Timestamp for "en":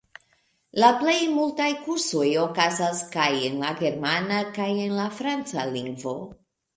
3.49-3.59, 4.87-4.97